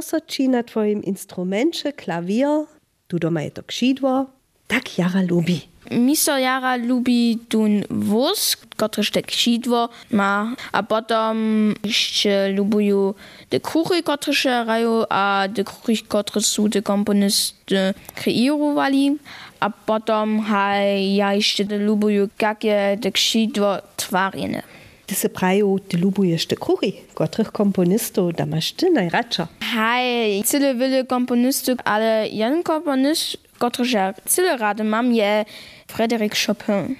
So 0.00 0.20
ci 0.20 0.48
na 0.48 0.62
twoim 0.62 1.02
instrumencie, 1.02 1.92
klawier, 1.92 2.66
tu 3.08 3.18
doma 3.18 3.42
je 3.42 3.50
to 3.50 3.62
krzidło, 3.62 4.26
tak 4.66 4.98
jara 4.98 5.22
lubi? 5.22 5.60
Mi 5.90 6.16
so 6.16 6.38
jara 6.38 6.76
lubi 6.76 7.38
tun 7.48 7.82
wosk, 7.90 8.66
który 8.76 9.10
te 9.12 9.22
krzidło 9.22 9.88
ma, 10.10 10.54
a 10.72 10.82
potem 10.82 11.74
jeszcze 11.84 12.48
lubuju 12.48 13.14
te 13.48 13.60
kuchy, 13.60 14.02
które 14.02 14.34
się 14.34 14.64
rają, 14.64 15.04
a 15.08 15.48
te 15.54 15.64
kuchy, 15.64 15.96
które 16.08 16.40
są 16.40 16.70
te 16.70 16.82
komponisty 16.82 17.94
kreirowali, 18.14 19.18
a 19.60 19.70
potem 19.70 20.40
haj 20.40 21.14
ja 21.14 21.34
jeszcze 21.34 21.64
lubuju, 21.78 22.28
jakie 22.40 22.98
te 23.02 23.12
krzidło 23.12 23.78
twarjene. 23.96 24.62
Ty 25.10 25.16
se 25.16 25.28
prają, 25.28 25.76
ty 25.88 25.98
lubujesz 25.98 26.46
te 26.46 26.56
kruchy, 26.56 26.92
których 27.14 27.52
komponistów 27.52 28.34
da 28.34 28.46
masz 28.46 28.72
ty 28.72 28.90
najradša. 28.90 29.48
Hej, 29.74 30.44
cyle 30.44 30.74
wiele 30.74 31.04
komponistów, 31.04 31.78
ale 31.84 32.28
jeden 32.28 32.62
komponist, 32.62 33.36
który 33.58 33.90
ja 33.90 34.14
cyle 34.26 34.56
rady 34.56 34.84
mam, 34.84 35.12
je 35.12 35.44
Frédéric 35.88 36.46
Chopin. 36.46 36.96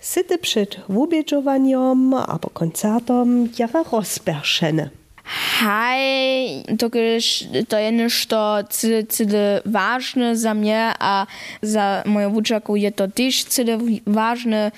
Syty 0.00 0.38
przed 0.38 0.80
wubieżowaniem 0.88 2.14
albo 2.14 2.50
koncertom 2.50 3.48
jara 3.58 3.82
rozperszene. 3.92 4.90
Hej, 5.28 6.64
tokiż 6.78 7.44
to 7.68 7.78
je 7.78 7.92
nešto 7.92 8.58
cyle, 8.70 9.06
cyle 9.06 9.62
ważne 9.66 10.36
za 10.36 10.54
mnie, 10.54 10.92
a 10.98 11.26
za 11.62 12.02
moją 12.06 12.30
wuczaku 12.30 12.76
je 12.76 12.92
to 12.92 13.08
też 13.08 13.44
cyle 13.44 13.78
ważne, 14.06 14.72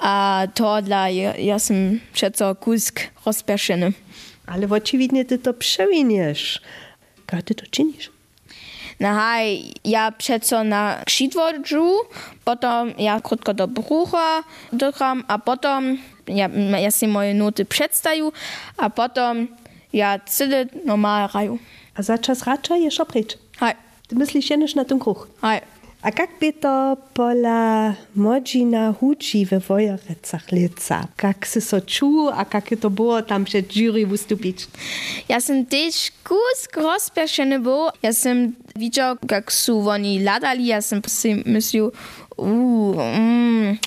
a 0.00 0.46
to 0.54 0.82
dla 0.82 1.08
ja, 1.08 1.36
ja 1.36 1.58
sam 1.58 2.00
przeco 2.12 2.54
kusk 2.54 3.00
rozperszeny. 3.26 3.92
Ale 4.46 4.68
oczywiście 4.70 5.24
ty 5.24 5.38
to 5.38 5.54
przewiniesz. 5.54 6.60
Jak 7.32 7.42
ty 7.42 7.54
to 7.54 7.66
czynisz? 7.70 8.10
No 9.00 9.08
hej, 9.20 9.72
ja 9.84 10.12
przeco 10.12 10.64
na 10.64 11.02
krzydwodżu, 11.06 11.92
potem 12.44 12.94
ja 12.98 13.20
krótko 13.20 13.54
do 13.54 13.68
brucha 13.68 14.42
docham, 14.72 15.24
a 15.28 15.38
potem 15.38 15.98
ja, 16.28 16.48
ja 16.78 16.90
si 16.90 17.08
moje 17.08 17.34
noty 17.34 17.64
przedstawię, 17.64 18.30
a 18.76 18.90
potem 18.90 19.48
ja 19.96 20.18
cyle 20.26 20.66
normal 20.84 21.28
raju. 21.34 21.58
A 21.94 22.02
za 22.02 22.18
czas 22.18 22.44
racza 22.44 22.76
jeszcze 22.76 23.06
pryč. 23.06 23.38
Hej, 23.60 23.74
Ty 24.08 24.16
myślisz 24.16 24.50
jenoż 24.50 24.74
na 24.74 24.84
ten 24.84 24.98
kruch. 24.98 25.28
hej. 25.42 25.60
A 26.02 26.08
jak 26.18 26.30
by 26.40 26.52
to 26.52 26.96
pola 27.14 27.94
modzina 28.16 28.92
huči 28.92 29.46
we 29.46 29.60
Wojerecach 29.60 30.52
lica? 30.52 31.08
Jak 31.22 31.46
si 31.46 31.60
so 31.60 31.80
czuł, 31.80 32.28
a 32.28 32.46
jak 32.54 32.70
to 32.80 32.90
było 32.90 33.22
tam 33.22 33.44
przed 33.44 33.72
jury 33.76 34.06
wystąpić? 34.06 34.66
Ja 35.28 35.40
sam 35.40 35.66
też 35.66 36.10
kusk 36.24 36.76
rozperszeny 36.76 37.58
był. 37.60 37.88
Ja 38.02 38.12
sam 38.12 38.52
widział, 38.76 39.16
jak 39.30 39.52
są 39.52 39.88
oni 39.88 40.22
ladali, 40.22 40.66
ja 40.66 40.82
sam 40.82 41.00
si 41.08 41.42
myślał, 41.46 41.92
uuu, 42.36 43.00
mm, 43.00 43.78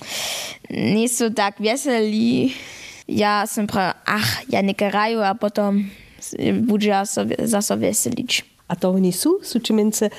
nie 0.70 1.08
są 1.08 1.34
tak 1.34 1.54
weseli. 1.60 2.54
Ja 3.08 3.46
sam 3.46 3.66
pra, 3.66 3.94
ach, 4.06 4.42
ja 4.48 4.60
nie 4.60 4.74
karają, 4.74 5.24
a 5.24 5.34
potem 5.34 5.90
budzę 6.60 6.86
ja 6.86 7.06
sobie, 7.06 7.36
za 7.44 7.62
sobie 7.62 7.88
weselić. 7.88 8.44
A 8.68 8.76
to 8.76 8.90
oni 8.90 9.12
są, 9.12 9.30
są 9.42 9.60
ci 9.60 9.72
między 9.72 10.10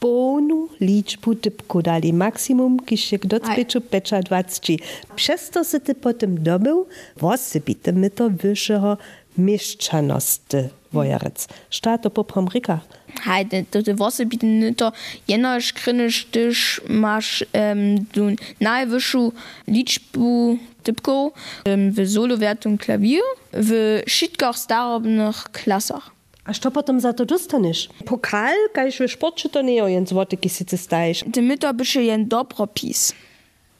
pełną 0.00 0.68
liczbu 0.80 1.34
typku 1.34 1.82
dali 1.82 2.12
maksimum, 2.12 2.80
kiż 2.86 3.12
jak 3.12 3.26
docpieczu 3.26 3.80
pecza 3.80 4.22
20. 4.22 4.72
Przez 5.16 5.50
to 5.50 5.64
si 5.64 5.80
ty 5.80 5.94
potem 5.94 6.42
dobył, 6.42 6.86
wosybite 7.16 7.92
my 7.92 8.10
to 8.10 8.30
wyższego 8.30 8.96
mieszczanosti 9.38 10.56
Wojerec. 10.92 11.48
Šta 11.70 11.98
to 11.98 12.10
poprom 12.10 12.48
rika? 12.48 12.80
Hej, 13.22 13.46
to 13.70 13.82
te 13.82 13.94
wosy 13.94 14.26
bitte 14.26 14.46
nicht 14.46 14.80
jenoż 15.28 15.72
krynysz, 15.72 16.24
tyż 16.24 16.80
masz 16.88 17.44
um, 17.52 18.06
du 18.14 18.36
najwyższą 18.60 19.32
liczbę 19.68 20.56
typków 20.88 21.32
um, 21.32 21.90
w 21.92 21.98
solowertum 22.08 22.78
klawier 22.78 23.26
w 23.52 24.02
wszystkich 24.06 24.56
starobnych 24.56 25.38
klasach. 25.52 26.18
A 26.48 26.52
što 26.52 26.70
potom 26.70 27.00
za 27.00 27.12
to 27.12 27.24
dostaniš? 27.28 27.88
Pokal, 28.08 28.56
kajž 28.72 29.04
v 29.04 29.08
športu 29.08 29.52
to 29.52 29.60
nie 29.60 29.76
jen 29.76 30.06
złoty, 30.08 30.36
ki 30.40 30.48
si 30.48 30.64
ty 30.64 30.78
staješ. 30.80 31.28
Ty 31.28 31.44
my 31.44 31.58
to 31.60 31.68
byše 31.74 32.00
jen 32.02 32.24
dobropis. 32.24 33.12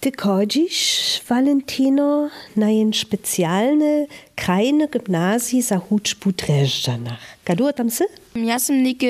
Ty 0.00 0.12
chodzisz, 0.12 1.22
Valentino, 1.28 2.28
na 2.56 2.70
jen 2.70 2.92
specjalne 2.92 4.06
krajne 4.36 4.86
gimnazji 4.86 5.62
za 5.62 5.78
huczbu 5.78 6.32
Dreżdżanach. 6.32 7.18
Kadu 7.44 7.72
tam 7.72 7.90
sy? 7.90 8.04
Ja 8.36 8.58
sam 8.58 8.82
nike 8.82 9.08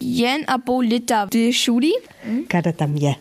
jen 0.00 0.44
a 0.46 0.58
pół 0.58 0.80
lita 0.80 1.26
w 1.26 1.52
szuli. 1.52 1.92
Kada 2.48 2.72
tam 2.72 2.96
je? 2.96 3.14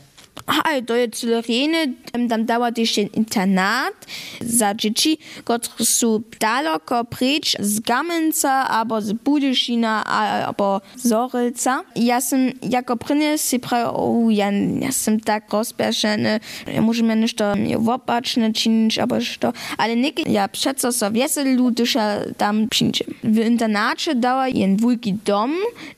A 0.45 0.81
to 0.85 0.95
je 0.95 1.07
rene, 1.47 1.93
tam 2.29 2.45
dała 2.45 2.71
też 2.71 2.97
internat 2.97 3.93
za 4.41 4.75
dzieci, 4.75 5.17
które 5.43 5.59
są 5.85 6.21
daleko 6.39 7.05
precz 7.05 7.57
z 7.59 7.79
Gamenca, 7.79 8.51
albo 8.69 9.01
z 9.01 9.13
Budyszina, 9.13 10.03
albo 10.03 10.81
z 10.95 11.07
Zorylca. 11.07 11.83
Ja 11.95 12.21
sam 12.21 12.39
jako 12.61 12.97
prynie 12.97 13.37
si 13.37 13.59
prawie, 13.59 13.85
o, 13.85 14.29
ja, 14.29 14.51
ja 14.79 14.91
sam 14.91 15.19
tak 15.19 15.53
rozperszeny, 15.53 16.39
ja 16.73 16.81
muszę 16.81 17.03
mnie 17.03 17.15
nešto 17.15 17.53
wopaczne 17.77 18.53
czynić, 18.53 18.99
albo 18.99 19.21
što, 19.21 19.53
ale 19.77 19.95
nikt, 19.95 20.27
ja 20.27 20.47
przeco 20.47 20.91
so 20.91 21.11
weselu, 21.11 21.71
gdyż 21.71 21.95
ja 21.95 22.19
tam 22.37 22.69
przyjdzie. 22.69 23.05
W 23.23 23.37
internacie 23.37 24.15
dała 24.15 24.47
jen 24.47 24.77
wujki 24.77 25.13
dom, 25.13 25.53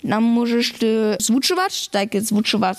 tam 0.09 0.24
możesz 0.24 0.72
ty 0.72 1.16
zwuczować, 1.19 1.88
takie 1.88 2.22
zwuczować 2.22 2.78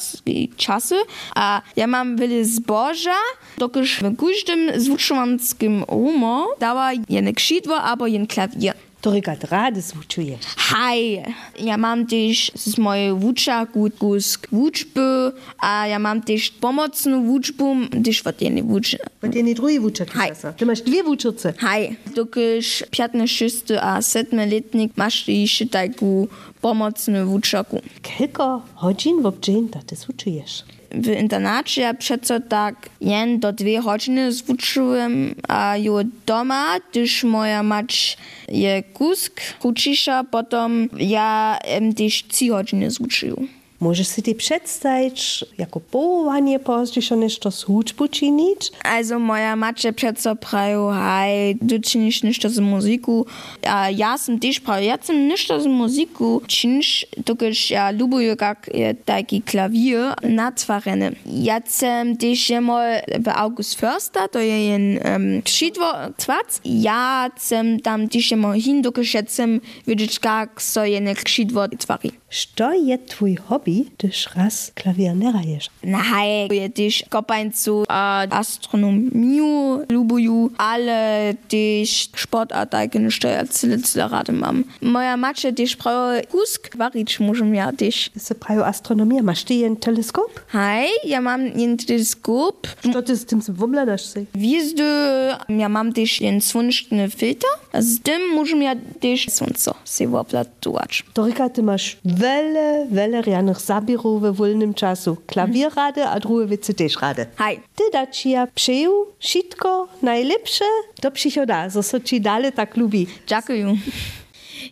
czasy, 0.57 0.95
a 1.35 1.46
ja 1.77 1.87
mam 1.87 2.17
wiele 2.17 2.45
zboża, 2.45 3.21
dokąd 3.59 3.87
w 3.89 4.17
każdym 4.17 4.81
zwuczowanskim 4.81 5.85
rumo 5.89 6.49
dała 6.61 6.93
jen 7.09 7.35
krzydło 7.35 7.77
albo 7.77 8.07
jen 8.07 8.27
klawier. 8.27 8.75
To 9.01 9.13
rika 9.13 9.37
rady 9.51 9.83
zvučuje. 9.83 10.39
Hej, 10.57 11.23
ja 11.61 11.77
mam 11.79 12.07
też 12.07 12.53
z 12.55 12.79
mojej 12.79 13.15
wuczaku 13.15 13.91
kusk 13.99 14.49
wuczby, 14.53 15.33
a 15.59 15.87
ja 15.87 15.99
mam 15.99 16.23
też 16.23 16.51
pomocną 16.51 17.27
wuczbę, 17.27 17.77
też 18.05 18.23
od 18.23 18.43
jednej 18.43 18.63
wuczy. 18.63 18.99
Od 19.23 19.35
jednej 19.35 19.55
drugiej 19.55 19.81
wuczek. 19.81 20.11
Hej. 20.11 20.33
Ty 20.57 20.67
masz 20.67 20.81
dwie 20.81 21.03
wuczerce. 21.03 21.55
Hej, 21.59 21.97
dokąd 22.15 22.65
15, 22.91 23.47
a 23.81 24.03
7 24.03 24.51
letnik 24.51 24.97
masz 24.97 25.29
jeszcze 25.29 25.67
taką 25.67 26.27
pomocną 26.61 27.27
wuczaku. 27.27 27.81
Kilka 28.03 28.61
godzin 28.83 29.23
w 29.23 29.41
dzień 29.41 29.69
to 29.69 29.79
ty 29.87 29.97
zvučuješ. 29.97 30.63
W 30.97 31.07
internacie 31.07 31.83
ja 31.83 31.95
przeco 31.95 32.41
tak 32.41 32.89
jen 33.01 33.41
do 33.41 33.53
dwie 33.53 33.83
godziny 33.83 34.33
zwuczyłem, 34.33 35.35
a 35.49 35.77
jo 35.77 36.01
doma, 36.27 36.77
gdyż 36.91 37.25
moja 37.25 37.63
mać 37.63 38.17
je 38.49 38.83
kusk 38.83 39.41
ucisza, 39.63 40.25
potem 40.25 40.89
ja 40.99 41.59
em, 41.65 41.95
też 41.95 42.25
trzy 42.29 42.47
godziny 42.47 42.91
zwuczył. 42.91 43.47
Możesz 43.87 44.09
si 44.09 44.23
ty 44.23 44.35
przedstawić, 44.35 45.45
jako 45.59 45.81
połowanie 45.81 46.59
pozdziesz 46.59 47.11
nešto 47.11 47.51
z 47.51 47.63
huczbu 47.63 48.09
czynić? 48.09 48.71
Also 48.85 49.19
moja 49.19 49.57
macie 49.57 49.93
przeco 49.93 50.37
prajo, 50.37 50.93
hej, 50.93 51.57
du 51.63 51.81
czynisz 51.81 52.23
nešto 52.23 52.49
z 52.51 52.59
muzyku, 52.59 53.27
a 53.63 53.91
ja 53.91 54.19
sam 54.19 54.39
też 54.39 54.61
prajo, 54.61 54.87
ja 54.87 54.99
sam 55.03 55.29
nešto 55.29 55.61
z 55.61 55.67
muzyku 55.67 56.43
czynisz, 56.47 57.07
dokąd 57.27 57.71
ja 57.71 57.91
lubuję 57.91 58.37
jak 58.41 58.71
je 58.75 58.95
taki 58.95 59.43
klawier 59.43 60.15
natwarene. 60.23 61.13
Ja 61.27 61.61
sam 61.67 62.17
też 62.17 62.51
jemal 62.51 63.03
w 63.19 63.29
August 63.29 63.81
Förster, 63.81 64.29
to 64.31 64.39
je 64.39 64.69
jen 64.69 64.99
um, 64.99 65.43
krzydło 65.43 65.93
twac, 66.17 66.61
ja 66.65 67.31
sam 67.37 67.81
tam 67.81 68.09
też 68.09 68.31
jemal 68.31 68.61
hin, 68.61 68.83
dokąd 68.83 69.15
ja 69.15 69.23
sam 69.29 69.61
widzieć 69.87 70.19
jak 70.25 70.63
so 70.63 70.85
jene 70.85 71.15
krzydło 71.15 71.69
twari. 71.69 72.13
Što 72.31 72.73
je 72.73 72.99
twój 72.99 73.37
hobby, 73.37 73.76
Marie 73.77 73.91
de 74.03 74.13
Schras 74.13 74.73
Klaviernerreiech. 74.75 75.71
Nahai 75.83 76.49
Dich 76.77 77.05
Kopf 77.11 77.31
ein 77.31 77.53
zu 77.53 77.85
Astronomio, 77.89 79.85
Lubuju, 79.89 80.51
alle 80.57 81.35
Dich 81.51 82.11
Sportarteigen 82.15 83.11
Steuerzellerrate 83.11 84.33
mam. 84.33 84.65
Meier 84.81 85.17
Matsche 85.17 85.53
Dich 85.53 85.77
braue 85.77 86.23
Husk 86.33 86.79
warit 86.79 87.19
mugem 87.21 87.55
ja 87.55 87.73
Dich. 87.73 88.11
Se 88.15 88.35
braio 88.35 88.63
Astronomie 88.63 89.23
ma 89.23 89.35
ste 89.35 89.65
en 89.65 89.81
Teleskop? 89.81 90.43
Hei 90.53 90.89
ja 91.05 91.21
mam 91.21 91.47
en 91.47 91.79
Teleskop. 91.79 92.69
Statt 92.89 93.31
dem 93.31 93.41
ze 93.41 93.59
Wummler 93.59 93.99
se. 93.99 94.27
Wies 94.33 94.75
du 94.75 95.39
mir 95.49 95.69
mam 95.69 95.93
Dich 95.93 96.23
en 96.23 96.41
zwunchten 96.41 97.11
Filter? 97.11 97.49
Z 97.83 98.01
tym 98.03 98.29
muszę 98.29 98.57
ja 98.57 98.75
też 99.01 99.27
słońce 99.31 99.73
się 99.99 100.19
oplatować. 100.19 101.05
To 101.13 101.27
rika, 101.27 101.49
ty 101.49 101.63
masz 101.63 101.97
wiele, 102.05 102.87
wiele 102.91 103.23
rianych 103.23 103.61
zabierów 103.61 104.23
we 104.23 104.33
wolnym 104.33 104.75
czasu. 104.75 105.17
Klavierrady, 105.27 106.05
a 106.05 106.21
drugie 106.21 106.47
wicy 106.47 106.75
też 106.75 106.97
rady. 107.03 107.27
Hej, 107.37 107.61
Ty 107.77 107.85
da 107.93 108.07
ci 108.07 108.31
ja 108.31 108.47
przyjął 108.47 109.07
wszystko 109.19 109.89
najlepsze 110.03 110.65
do 111.03 111.11
przychoda, 111.11 111.69
zo 111.69 111.83
so 111.83 112.01
ci 112.01 112.21
dalej 112.21 112.53
tak 112.53 112.77
lubi. 112.77 113.07
Dziękuję. 113.27 113.77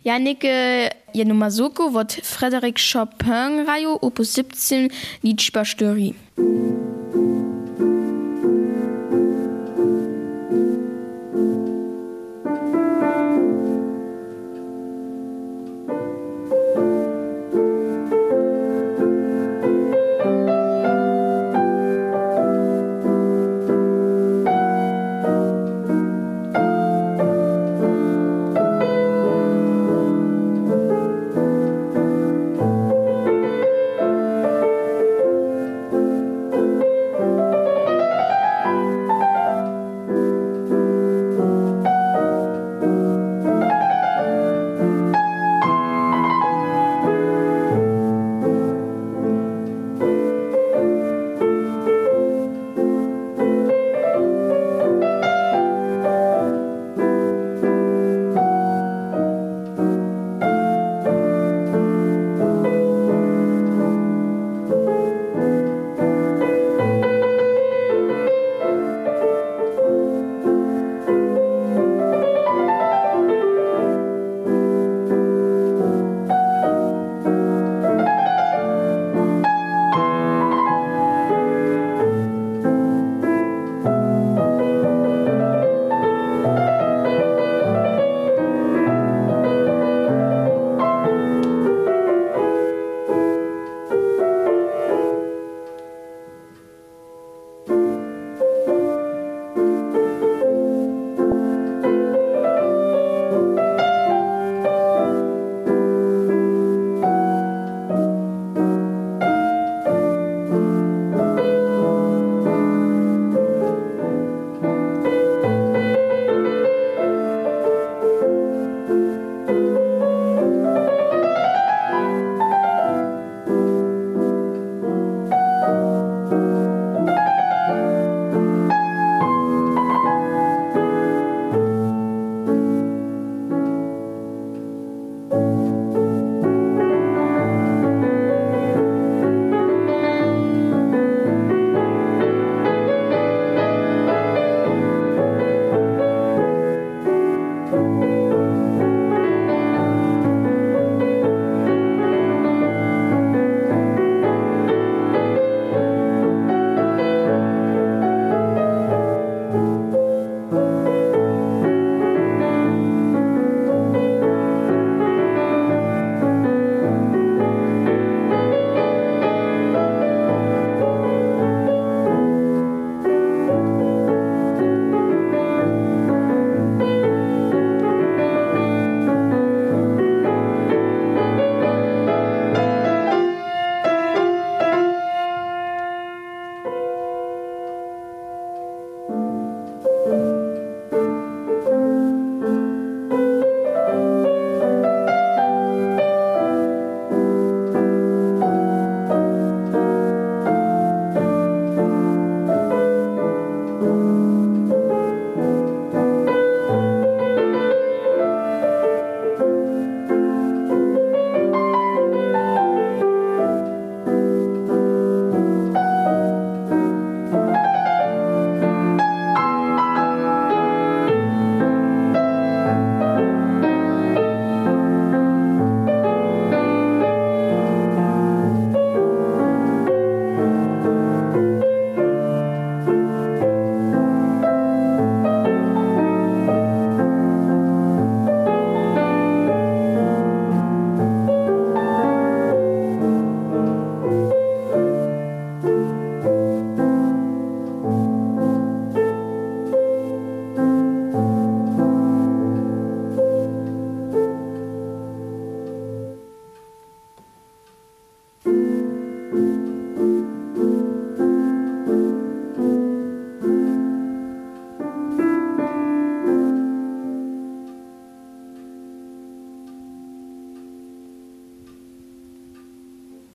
Janike 0.05 0.91
jedno 1.15 1.35
mazoko 1.35 1.85
od 1.85 2.13
Frederick 2.13 2.79
Chopin 2.93 3.67
Rajo 3.67 4.01
opus 4.01 4.37
17 4.37 4.89
Liczba 5.25 5.65
Störi. 5.65 6.15